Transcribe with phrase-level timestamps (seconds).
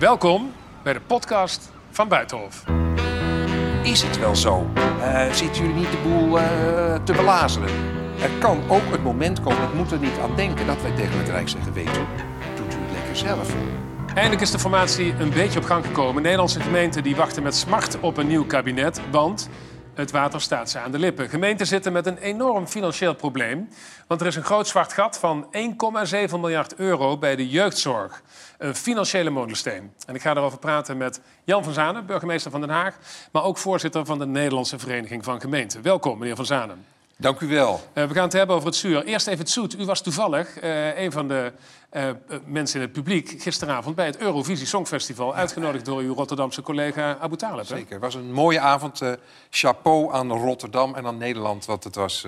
[0.00, 2.64] Welkom bij de podcast van Buitenhof.
[3.82, 4.70] Is het wel zo?
[4.98, 6.44] Uh, zitten jullie niet de boel uh,
[7.04, 7.68] te belazeren?
[8.22, 11.18] Er kan ook het moment komen, ik moet er niet aan denken, dat wij tegen
[11.18, 12.04] het Rijk zeggen: Weet u,
[12.56, 13.54] doet u het lekker zelf.
[14.14, 16.22] Eindelijk is de formatie een beetje op gang gekomen.
[16.22, 19.00] Nederlandse gemeenten die wachten met smart op een nieuw kabinet.
[19.10, 19.48] Want
[19.94, 21.28] het water staat ze aan de lippen.
[21.28, 23.68] Gemeenten zitten met een enorm financieel probleem.
[24.06, 28.22] Want er is een groot zwart gat van 1,7 miljard euro bij de jeugdzorg.
[28.58, 29.92] Een financiële molensteen.
[30.06, 32.96] En ik ga erover praten met Jan van Zanen, burgemeester van Den Haag.
[33.32, 35.82] Maar ook voorzitter van de Nederlandse Vereniging van Gemeenten.
[35.82, 36.84] Welkom, meneer van Zanen.
[37.20, 37.80] Dank u wel.
[37.94, 39.04] Uh, we gaan het hebben over het zuur.
[39.04, 39.78] Eerst even het zoet.
[39.78, 41.52] U was toevallig uh, een van de
[41.92, 42.10] uh,
[42.44, 45.34] mensen in het publiek gisteravond bij het Eurovisie Songfestival.
[45.34, 47.66] Uitgenodigd door uw Rotterdamse collega Abu Talib.
[47.66, 47.92] Zeker.
[47.92, 49.02] Het was een mooie avond.
[49.50, 51.64] chapeau aan Rotterdam en aan Nederland.
[51.64, 52.22] Want het was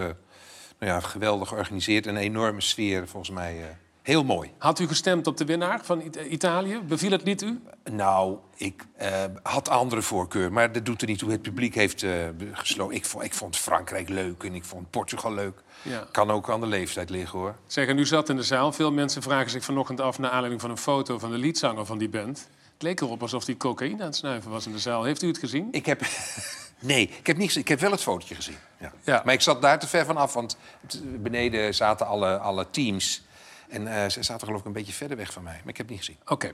[0.78, 2.06] nou ja, geweldig georganiseerd.
[2.06, 3.76] Een enorme sfeer volgens mij.
[4.02, 4.50] Heel mooi.
[4.58, 6.80] Had u gestemd op de winnaar van Italië?
[6.86, 7.60] Beviel het niet u?
[7.90, 9.08] Nou, ik uh,
[9.42, 11.30] had andere voorkeur, maar dat doet er niet toe.
[11.30, 12.12] Het publiek heeft uh,
[12.52, 12.96] gesloten.
[12.96, 15.62] Ik vond, ik vond Frankrijk leuk en ik vond Portugal leuk.
[15.82, 16.06] Ja.
[16.12, 17.56] Kan ook aan de leeftijd liggen, hoor.
[17.66, 18.72] Zeg, en u zat in de zaal.
[18.72, 20.18] Veel mensen vragen zich vanochtend af...
[20.18, 22.48] naar aanleiding van een foto van de liedzanger van die band.
[22.72, 25.04] Het leek erop alsof hij cocaïne aan het snuiven was in de zaal.
[25.04, 25.68] Heeft u het gezien?
[25.70, 26.00] Ik heb...
[26.82, 28.56] Nee, ik heb, niet, ik heb wel het fotootje gezien.
[28.80, 28.92] Ja.
[29.04, 29.22] ja.
[29.24, 30.56] Maar ik zat daar te ver van af, want
[31.18, 33.22] beneden zaten alle, alle teams...
[33.72, 35.52] En uh, ze zaten geloof ik een beetje verder weg van mij.
[35.52, 36.16] Maar ik heb het niet gezien.
[36.26, 36.50] Oké.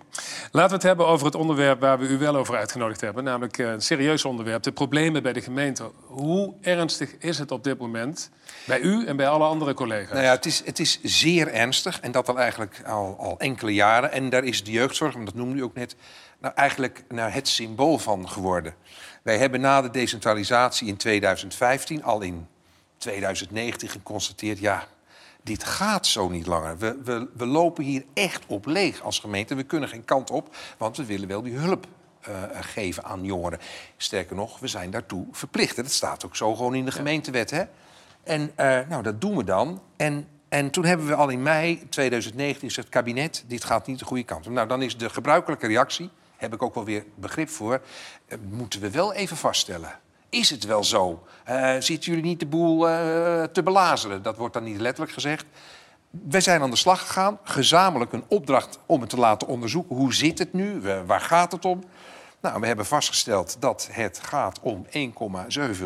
[0.51, 3.25] Laten we het hebben over het onderwerp waar we u wel over uitgenodigd hebben.
[3.25, 4.63] Namelijk uh, een serieus onderwerp.
[4.63, 5.91] De problemen bij de gemeente.
[6.07, 8.31] Hoe ernstig is het op dit moment
[8.67, 10.13] bij u en bij alle andere collega's?
[10.13, 12.01] Nou ja, het is, het is zeer ernstig.
[12.01, 14.13] En dat al eigenlijk al, al enkele jaren.
[14.13, 15.97] En daar is de jeugdzorg, dat noemde u ook net...
[16.41, 18.75] Nou, eigenlijk nou, het symbool van geworden.
[19.23, 22.47] Wij hebben na de decentralisatie in 2015 al in
[22.99, 24.59] 2019 geconstateerd...
[24.59, 24.87] ja,
[25.43, 26.79] dit gaat zo niet langer.
[26.79, 29.55] We, we, we lopen hier echt op leeg als gemeente.
[29.55, 31.87] We kunnen geen kant op, want we willen wel die hulp
[32.29, 33.59] uh, geven aan jongeren.
[33.97, 35.77] Sterker nog, we zijn daartoe verplicht.
[35.77, 37.51] Dat staat ook zo gewoon in de gemeentewet.
[37.51, 37.65] Hè?
[38.23, 39.83] En uh, nou, dat doen we dan.
[39.97, 42.89] En, en toen hebben we al in mei 2019 gezegd...
[42.89, 44.53] kabinet, dit gaat niet de goede kant op.
[44.53, 47.81] Nou, dan is de gebruikelijke reactie, heb ik ook wel weer begrip voor...
[48.29, 51.27] Uh, moeten we wel even vaststellen is het wel zo?
[51.49, 54.23] Uh, zitten jullie niet de boel uh, te belazeren?
[54.23, 55.45] Dat wordt dan niet letterlijk gezegd.
[56.11, 59.97] Wij zijn aan de slag gegaan, gezamenlijk een opdracht om het te laten onderzoeken.
[59.97, 60.81] Hoe zit het nu?
[61.07, 61.83] waar gaat het om?
[62.41, 64.93] Nou, we hebben vastgesteld dat het gaat om 1,7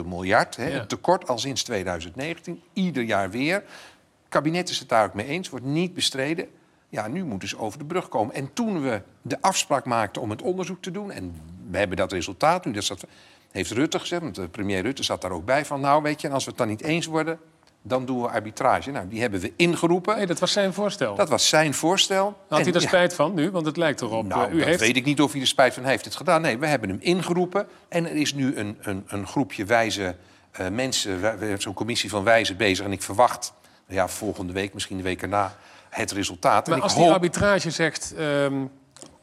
[0.06, 0.56] miljard.
[0.56, 3.54] Hè, Een tekort al sinds 2019, ieder jaar weer.
[3.54, 6.48] Het kabinet is het daar ook mee eens, wordt niet bestreden.
[6.88, 8.34] Ja, nu moeten ze over de brug komen.
[8.34, 11.10] En toen we de afspraak maakten om het onderzoek te doen...
[11.10, 13.04] en we hebben dat resultaat nu, dat staat
[13.52, 15.64] heeft Rutte gezegd, want de premier Rutte zat daar ook bij...
[15.64, 17.38] van nou, weet je, als we het dan niet eens worden,
[17.82, 18.90] dan doen we arbitrage.
[18.90, 20.16] Nou, die hebben we ingeroepen.
[20.16, 21.14] Nee, dat was zijn voorstel.
[21.14, 22.36] Dat was zijn voorstel.
[22.48, 23.50] Had hij er spijt van nu?
[23.50, 24.26] Want het lijkt erop.
[24.26, 24.80] Nou, U dat heeft...
[24.80, 26.40] weet ik niet of hij er spijt van heeft het gedaan.
[26.40, 27.66] Nee, we hebben hem ingeroepen.
[27.88, 30.16] En er is nu een, een, een groepje wijze
[30.60, 32.84] uh, mensen, zo'n commissie van wijzen bezig.
[32.84, 33.52] En ik verwacht,
[33.86, 35.56] ja, volgende week, misschien de week erna,
[35.88, 36.66] het resultaat.
[36.66, 38.70] Maar en als die arbitrage zegt, um,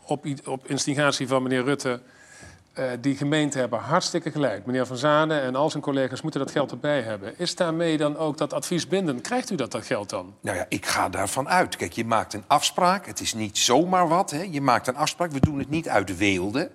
[0.04, 2.02] op, op instigatie van meneer Rutte...
[2.80, 4.66] Uh, die gemeenten hebben hartstikke gelijk.
[4.66, 7.34] Meneer Van Zanen en al zijn collega's moeten dat geld erbij hebben.
[7.38, 9.22] Is daarmee dan ook dat advies bindend?
[9.22, 10.36] Krijgt u dat, dat geld dan?
[10.42, 11.76] Nou ja, ik ga daarvan uit.
[11.76, 13.06] Kijk, je maakt een afspraak.
[13.06, 14.32] Het is niet zomaar wat.
[14.32, 14.48] Hè.
[14.52, 15.32] Je maakt een afspraak.
[15.32, 16.72] We doen het niet uit de weelde.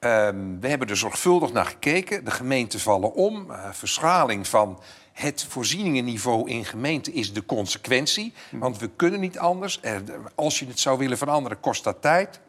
[0.00, 2.24] Um, we hebben er zorgvuldig naar gekeken.
[2.24, 3.50] De gemeenten vallen om.
[3.50, 4.80] Uh, verschaling van
[5.12, 8.32] het voorzieningenniveau in gemeenten is de consequentie.
[8.50, 9.78] Want we kunnen niet anders.
[9.82, 10.02] Er,
[10.34, 12.40] als je het zou willen veranderen, kost dat tijd.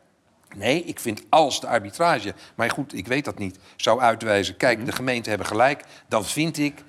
[0.55, 4.57] Nee, ik vind als de arbitrage, maar goed, ik weet dat niet, zou uitwijzen...
[4.57, 4.85] kijk, mhm.
[4.85, 6.83] de gemeenten hebben gelijk, dan vind ik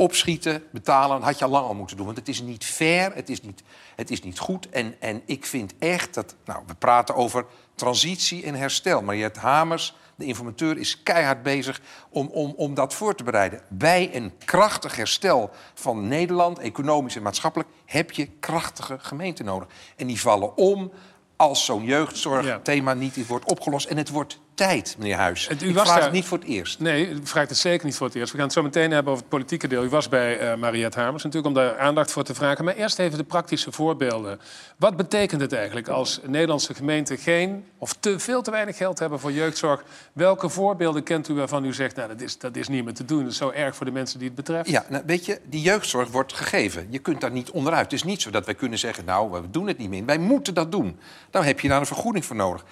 [0.00, 2.06] opschieten, betalen, had je al lang al moeten doen.
[2.06, 3.62] Want het is niet fair, het is niet,
[3.96, 4.68] het is niet goed.
[4.68, 6.34] En, en ik vind echt dat...
[6.44, 9.02] Nou, we praten over transitie en herstel.
[9.02, 11.80] Maar hebt Hamers, de informateur, is keihard bezig
[12.10, 13.62] om, om, om dat voor te bereiden.
[13.68, 17.70] Bij een krachtig herstel van Nederland, economisch en maatschappelijk...
[17.84, 19.68] heb je krachtige gemeenten nodig.
[19.96, 20.92] En die vallen om
[21.40, 23.86] als zo'n jeugdzorgthema niet wordt opgelost.
[23.86, 25.48] En het wordt tijd, meneer Huis.
[25.48, 26.04] Het, u ik was vraag daar...
[26.04, 26.80] het niet voor het eerst.
[26.80, 28.30] Nee, u vraagt het zeker niet voor het eerst.
[28.30, 29.84] We gaan het zo meteen hebben over het politieke deel.
[29.84, 32.64] U was bij uh, Mariette Hamers natuurlijk om daar aandacht voor te vragen.
[32.64, 34.40] Maar eerst even de praktische voorbeelden.
[34.76, 37.64] Wat betekent het eigenlijk als Nederlandse gemeenten geen...
[37.78, 39.84] of te veel te weinig geld hebben voor jeugdzorg?
[40.12, 41.96] Welke voorbeelden kent u waarvan u zegt...
[41.96, 43.92] nou, dat is, dat is niet meer te doen, dat is zo erg voor de
[43.92, 44.70] mensen die het betreft?
[44.70, 46.86] Ja, nou, weet je, die jeugdzorg wordt gegeven.
[46.90, 47.84] Je kunt daar niet onderuit.
[47.84, 49.04] Het is niet zo dat wij kunnen zeggen...
[49.04, 50.04] nou, we doen het niet meer.
[50.04, 50.98] Wij moeten dat doen.
[51.30, 52.64] Daar heb je daar een vergoeding voor nodig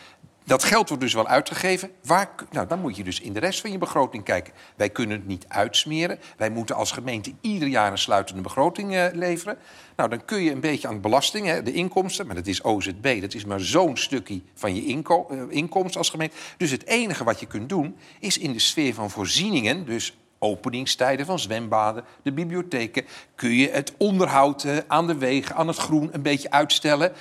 [0.49, 1.91] Dat geld wordt dus wel uitgegeven.
[2.05, 4.53] Waar, nou, dan moet je dus in de rest van je begroting kijken.
[4.77, 6.19] Wij kunnen het niet uitsmeren.
[6.37, 9.59] Wij moeten als gemeente ieder jaar een sluitende begroting uh, leveren.
[9.97, 12.27] Nou, dan kun je een beetje aan belasting, de inkomsten...
[12.27, 16.11] maar dat is OZB, dat is maar zo'n stukje van je inko uh, inkomsten als
[16.11, 16.37] gemeente.
[16.57, 19.87] Dus het enige wat je kunt doen, is in de sfeer van voorzieningen...
[19.87, 23.07] dus openingstijden van zwembaden, de bibliotheken...
[23.35, 27.13] kun je het onderhoud uh, aan de wegen, aan het groen een beetje uitstellen.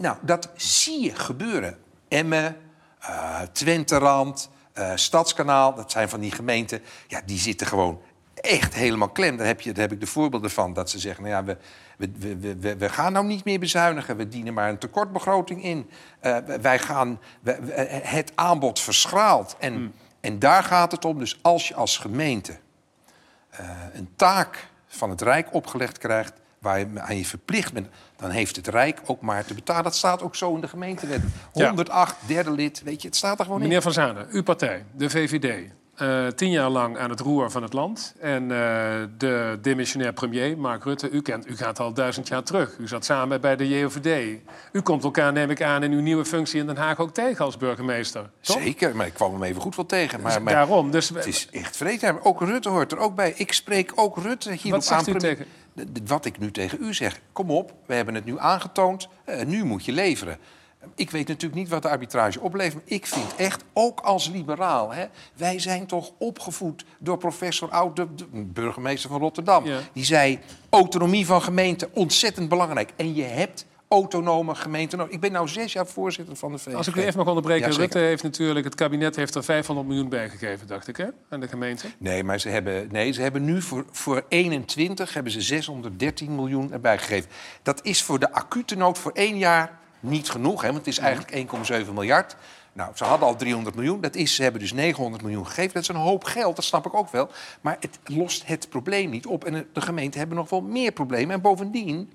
[0.00, 1.84] Nou, dat zie je gebeuren.
[2.08, 2.56] Emmen,
[3.02, 6.82] uh, Twenterand, uh, Stadskanaal, dat zijn van die gemeenten...
[7.06, 8.00] Ja, die zitten gewoon
[8.34, 9.36] echt helemaal klem.
[9.36, 10.72] Daar heb, je, daar heb ik de voorbeelden van.
[10.72, 11.56] Dat ze zeggen, nou ja, we,
[12.18, 14.16] we, we, we, we gaan nou niet meer bezuinigen.
[14.16, 15.90] We dienen maar een tekortbegroting in.
[16.22, 17.20] Uh, wij gaan,
[18.02, 19.56] het aanbod verschraalt.
[19.58, 19.92] En, mm.
[20.20, 21.18] en daar gaat het om.
[21.18, 22.58] Dus als je als gemeente
[23.92, 26.32] een taak van het Rijk opgelegd krijgt
[26.66, 29.84] waar je aan je verplicht bent, dan heeft het Rijk ook maar te betalen.
[29.84, 31.20] Dat staat ook zo in de gemeentewet.
[31.52, 32.34] 108, ja.
[32.34, 33.82] derde lid, weet je, het staat er gewoon Meneer in.
[33.82, 35.70] Van Zanen, uw partij, de VVD,
[36.02, 38.14] uh, tien jaar lang aan het roer van het land.
[38.20, 38.48] En uh,
[39.18, 42.78] de demissionair premier, Mark Rutte, u, kent, u gaat al duizend jaar terug.
[42.78, 44.38] U zat samen bij de JOVD.
[44.72, 47.44] U komt elkaar, neem ik aan, in uw nieuwe functie in Den Haag ook tegen
[47.44, 48.30] als burgemeester.
[48.40, 48.62] Toch?
[48.62, 50.20] Zeker, maar ik kwam hem even goed wel tegen.
[50.20, 50.90] Maar, dus maar daarom.
[50.90, 52.18] Dus, het is echt vreedzaam.
[52.22, 53.32] Ook Rutte hoort er ook bij.
[53.36, 55.46] Ik spreek ook Rutte hier Wat zegt u tegen?
[56.06, 57.20] Wat ik nu tegen u zeg.
[57.32, 59.08] Kom op, we hebben het nu aangetoond.
[59.26, 60.38] Uh, nu moet je leveren.
[60.94, 62.74] Ik weet natuurlijk niet wat de arbitrage oplevert.
[62.74, 64.92] Maar ik vind echt, ook als liberaal...
[64.92, 69.64] Hè, wij zijn toch opgevoed door professor Oud, de, de burgemeester van Rotterdam.
[69.64, 69.80] Ja.
[69.92, 70.38] Die zei,
[70.70, 72.92] autonomie van gemeenten, ontzettend belangrijk.
[72.96, 75.06] En je hebt autonome gemeenten.
[75.12, 76.74] Ik ben nu zes jaar voorzitter van de VVD.
[76.74, 77.70] Als ik u even mag onderbreken.
[77.70, 81.06] Ja, Rutte heeft natuurlijk, het kabinet heeft er 500 miljoen bij gegeven, dacht ik, hè?
[81.28, 81.86] aan de gemeente.
[81.98, 86.72] Nee, maar ze hebben, nee, ze hebben nu voor, voor 21 hebben ze 613 miljoen
[86.72, 87.30] erbij gegeven.
[87.62, 90.98] Dat is voor de acute nood voor één jaar niet genoeg, hè, want het is
[90.98, 91.30] eigenlijk
[91.86, 92.36] 1,7 miljard.
[92.72, 94.00] Nou, ze hadden al 300 miljoen.
[94.00, 95.72] Dat is, ze hebben dus 900 miljoen gegeven.
[95.72, 97.30] Dat is een hoop geld, dat snap ik ook wel.
[97.60, 99.44] Maar het lost het probleem niet op.
[99.44, 101.34] En de gemeenten hebben nog wel meer problemen.
[101.34, 102.12] En bovendien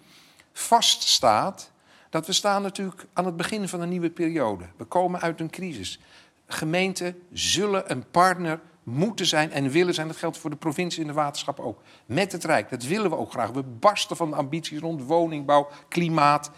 [0.53, 1.71] vaststaat
[2.09, 4.65] dat we staan natuurlijk aan het begin van een nieuwe periode.
[4.77, 5.99] We komen uit een crisis.
[6.47, 10.07] Gemeenten zullen een partner moeten zijn en willen zijn.
[10.07, 11.81] Dat geldt voor de provincie en de waterschap ook.
[12.05, 12.69] Met het Rijk.
[12.69, 13.49] Dat willen we ook graag.
[13.49, 16.51] We barsten van de ambities rond woningbouw, klimaat.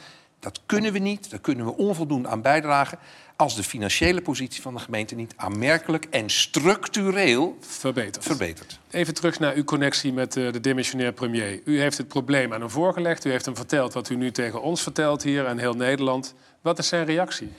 [0.43, 2.99] Dat kunnen we niet, daar kunnen we onvoldoende aan bijdragen...
[3.35, 8.25] als de financiële positie van de gemeente niet aanmerkelijk en structureel verbetert.
[8.25, 8.79] verbetert.
[8.91, 11.61] Even terug naar uw connectie met de demissionair premier.
[11.65, 13.25] U heeft het probleem aan hem voorgelegd.
[13.25, 16.33] U heeft hem verteld wat u nu tegen ons vertelt hier en heel Nederland.
[16.61, 17.51] Wat is zijn reactie?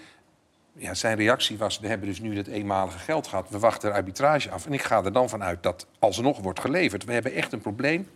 [0.76, 3.48] Ja, zijn reactie was, we hebben dus nu dat eenmalige geld gehad.
[3.50, 4.66] We wachten de arbitrage af.
[4.66, 7.04] En ik ga er dan vanuit dat alsnog wordt geleverd.
[7.04, 8.08] We hebben echt een probleem.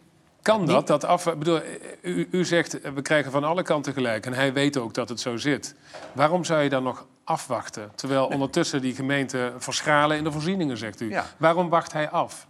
[0.42, 0.86] Kan dat?
[0.86, 1.60] dat af, bedoel,
[2.02, 4.26] u, u zegt, we krijgen van alle kanten gelijk.
[4.26, 5.74] En hij weet ook dat het zo zit.
[6.12, 7.90] Waarom zou je dan nog afwachten?
[7.94, 11.10] Terwijl ondertussen die gemeenten verschalen in de voorzieningen, zegt u.
[11.10, 11.26] Ja.
[11.36, 12.46] Waarom wacht hij af?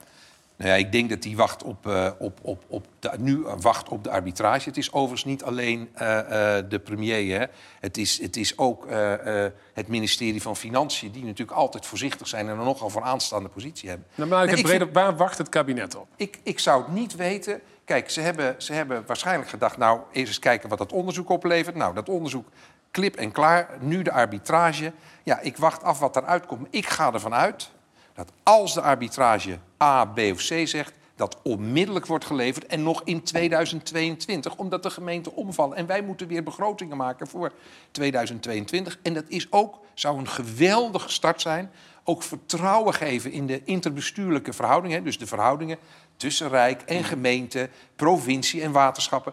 [0.58, 3.88] Nou ja, ik denk dat hij wacht op, uh, op, op, op de, nu wacht
[3.88, 4.68] op de arbitrage.
[4.68, 6.18] Het is overigens niet alleen uh, uh,
[6.68, 7.38] de premier.
[7.38, 7.46] Hè.
[7.80, 8.86] Het, is, het is ook
[9.72, 11.10] het ministerie van Financiën...
[11.10, 12.48] die natuurlijk altijd voorzichtig zijn...
[12.48, 14.06] en een nogal voor aanstaande positie hebben.
[14.14, 16.08] Nou, maar ik nee, breder, vind, waar wacht het kabinet op?
[16.16, 17.60] Ik, ik zou het niet weten.
[17.88, 19.76] Kijk, ze hebben, ze hebben waarschijnlijk gedacht...
[19.76, 21.76] nou, eerst eens kijken wat dat onderzoek oplevert.
[21.76, 22.48] Nou, dat onderzoek
[22.90, 23.68] klip en klaar.
[23.80, 24.92] Nu de arbitrage.
[25.22, 26.66] Ja, ik wacht af wat eruit komt.
[26.70, 27.70] Ik ga ervan uit
[28.14, 33.02] dat als de arbitrage A, B of C zegt, dat onmiddellijk wordt geleverd en nog
[33.04, 35.76] in 2022, omdat de gemeenten omvallen.
[35.76, 37.52] En wij moeten weer begrotingen maken voor
[37.90, 38.98] 2022.
[39.02, 41.70] En dat is ook, zou een geweldige start zijn,
[42.04, 45.78] ook vertrouwen geven in de interbestuurlijke verhoudingen, dus de verhoudingen
[46.16, 49.32] tussen Rijk en gemeente, provincie en waterschappen.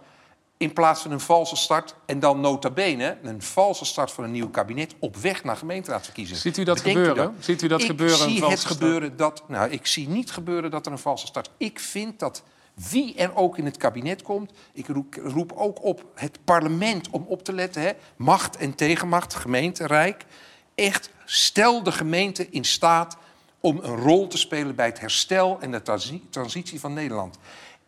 [0.57, 4.31] In plaats van een valse start en dan nota bene een valse start van een
[4.31, 6.41] nieuw kabinet op weg naar gemeenteraadsverkiezingen.
[6.41, 7.31] Ziet u dat Bedenkt gebeuren?
[7.31, 7.45] U dat?
[7.45, 8.17] Ziet u dat ik gebeuren?
[8.17, 11.49] Zie het gebeuren dat, nou, ik zie niet gebeuren dat er een valse start.
[11.57, 12.43] Ik vind dat
[12.73, 17.25] wie er ook in het kabinet komt, ik roep, roep ook op het parlement om
[17.27, 20.25] op te letten, hè, macht en tegenmacht, gemeente, rijk,
[20.75, 23.17] echt stel de gemeente in staat
[23.59, 25.81] om een rol te spelen bij het herstel en de
[26.29, 27.37] transitie van Nederland.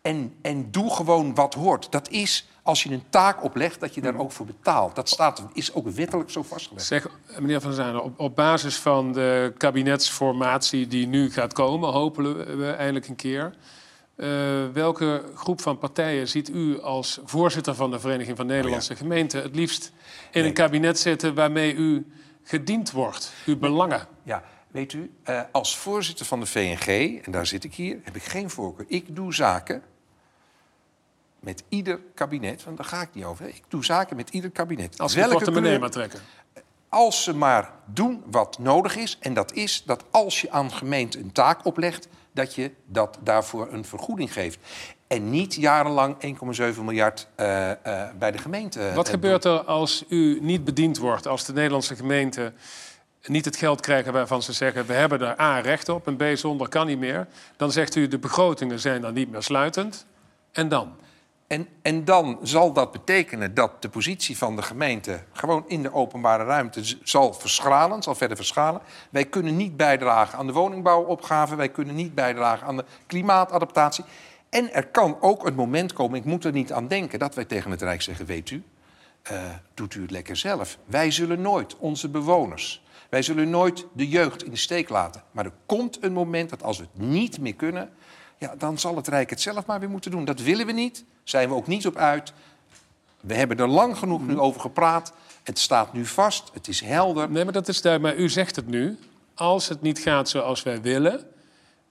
[0.02, 1.92] En, en doe gewoon wat hoort.
[1.92, 4.94] Dat is als je een taak oplegt, dat je daar ook voor betaalt.
[4.94, 6.86] Dat staat, is ook wettelijk zo vastgelegd.
[6.86, 12.58] Zeg, meneer Van Zanen, op, op basis van de kabinetsformatie die nu gaat komen, hopen
[12.58, 13.54] we eindelijk een keer.
[14.16, 14.28] Uh,
[14.72, 19.04] welke groep van partijen ziet u als voorzitter van de Vereniging van Nederlandse oh ja.
[19.04, 19.92] Gemeenten het liefst
[20.30, 20.48] in nee.
[20.48, 22.06] een kabinet zitten waarmee u
[22.42, 24.06] gediend wordt, uw belangen?
[24.22, 24.42] Ja,
[24.78, 28.22] weet u, uh, als voorzitter van de VNG, en daar zit ik hier, heb ik
[28.22, 28.86] geen voorkeur.
[28.88, 29.82] Ik doe zaken
[31.40, 33.48] met ieder kabinet, want daar ga ik niet over.
[33.48, 34.98] Ik doe zaken met ieder kabinet.
[34.98, 36.20] Als we de portemonnee maar trekken.
[36.88, 39.18] als ze maar doen wat nodig is.
[39.20, 43.72] En dat is dat als je aan gemeente een taak oplegt, dat je dat daarvoor
[43.72, 44.58] een vergoeding geeft.
[45.06, 46.16] En niet jarenlang
[46.74, 48.92] 1,7 miljard uh, uh, bij de gemeente.
[48.94, 52.52] Wat gebeurt er als u niet bediend wordt, als de Nederlandse gemeente
[53.22, 54.86] niet het geld krijgen waarvan ze zeggen...
[54.86, 57.26] we hebben daar A recht op en B zonder kan niet meer.
[57.56, 60.06] Dan zegt u de begrotingen zijn dan niet meer sluitend.
[60.52, 60.96] En dan?
[61.46, 65.20] En, en dan zal dat betekenen dat de positie van de gemeente...
[65.32, 68.80] gewoon in de openbare ruimte zal verschralen, zal verder verschalen.
[69.10, 71.56] Wij kunnen niet bijdragen aan de woningbouwopgave...
[71.56, 74.04] wij kunnen niet bijdragen aan de klimaatadaptatie.
[74.48, 77.18] En er kan ook een moment komen, ik moet er niet aan denken...
[77.18, 78.62] dat wij tegen het Rijk zeggen, weet u,
[79.32, 79.40] uh,
[79.74, 80.78] doet u het lekker zelf.
[80.84, 85.22] Wij zullen nooit onze bewoners wij zullen nooit de jeugd in de steek laten.
[85.30, 87.90] Maar er komt een moment dat als we het niet meer kunnen...
[88.38, 90.24] Ja, dan zal het Rijk het zelf maar weer moeten doen.
[90.24, 92.32] Dat willen we niet, zijn we ook niet op uit.
[93.20, 95.12] We hebben er lang genoeg nu over gepraat.
[95.42, 97.30] Het staat nu vast, het is helder.
[97.30, 98.14] Nee, maar dat is duidelijk.
[98.14, 98.98] Maar u zegt het nu.
[99.34, 101.26] Als het niet gaat zoals wij willen...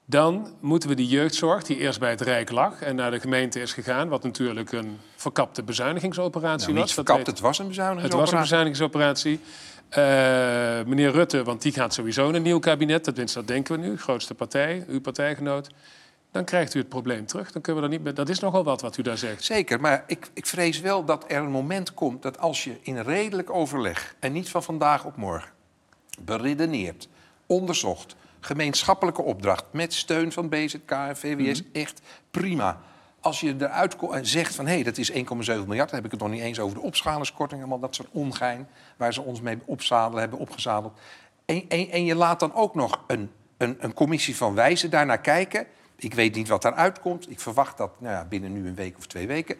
[0.06, 2.82] dan moeten we die jeugdzorg, die eerst bij het Rijk lag...
[2.82, 4.10] en naar de gemeente is gegaan...
[4.10, 6.94] wat natuurlijk een verkapte bezuinigingsoperatie nou, was.
[6.94, 8.20] Verkapt, het was een bezuinigingsoperatie.
[8.20, 9.40] Het was een bezuinigingsoperatie.
[9.90, 9.96] Uh,
[10.86, 13.04] meneer Rutte, want die gaat sowieso in een nieuw kabinet.
[13.04, 13.98] Tenminste, dat denken we nu.
[13.98, 15.70] Grootste partij, uw partijgenoot.
[16.32, 17.52] Dan krijgt u het probleem terug.
[17.52, 18.14] Dan kunnen we er niet meer...
[18.14, 19.44] Dat is nogal wat wat u daar zegt.
[19.44, 22.22] Zeker, maar ik, ik vrees wel dat er een moment komt...
[22.22, 25.50] dat als je in redelijk overleg, en niet van vandaag op morgen...
[26.20, 27.08] beredeneerd,
[27.46, 29.66] onderzocht, gemeenschappelijke opdracht...
[29.72, 31.70] met steun van BZK en VWS, mhm.
[31.72, 32.02] echt
[32.32, 32.82] prima
[33.28, 36.20] als je eruit zegt van hé, hey, dat is 1,7 miljard, dan heb ik het
[36.20, 38.68] nog niet eens over de opschalingskorting, allemaal dat soort ongein
[38.98, 41.00] waar ze ons mee opzadelen, hebben opgezadeld.
[41.46, 45.22] En, en, en je laat dan ook nog een, een, een commissie van wijzen daarnaar
[45.22, 45.68] kijken.
[45.96, 47.30] Ik weet niet wat daaruit komt.
[47.30, 49.56] Ik verwacht dat nou ja, binnen nu een week of twee weken.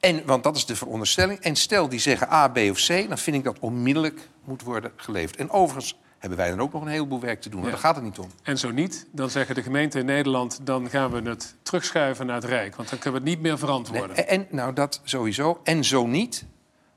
[0.00, 1.40] En, want dat is de veronderstelling.
[1.40, 4.92] En stel die zeggen A, B of C, dan vind ik dat onmiddellijk moet worden
[4.96, 5.36] geleverd.
[5.36, 7.62] En overigens hebben wij dan ook nog een heleboel werk te doen.
[7.62, 7.68] Ja.
[7.68, 8.30] Daar gaat het niet om.
[8.42, 10.60] En zo niet, dan zeggen de gemeenten in Nederland...
[10.62, 12.76] dan gaan we het terugschuiven naar het Rijk.
[12.76, 14.16] Want dan kunnen we het niet meer verantwoorden.
[14.16, 15.60] Nee, en, nou, dat sowieso.
[15.64, 16.44] En zo niet,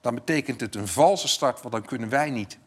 [0.01, 1.61] dan betekent het een valse start...
[1.61, 2.57] want dan kunnen wij niet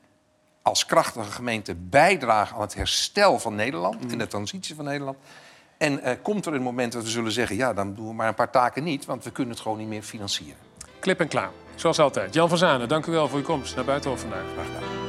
[0.63, 2.55] als krachtige gemeente bijdragen...
[2.55, 4.11] aan het herstel van Nederland mm.
[4.11, 5.17] en de transitie van Nederland...
[5.79, 7.57] En uh, komt er een moment dat we zullen zeggen...
[7.57, 9.05] ja, dan doen we maar een paar taken niet...
[9.05, 10.57] want we kunnen het gewoon niet meer financieren.
[11.01, 11.51] Klip en klaar.
[11.75, 12.35] Zoals altijd.
[12.35, 14.45] Jan van Zanen, dank u wel voor uw komst naar Buitenhof vandaag.
[14.55, 15.06] Graag gedaan.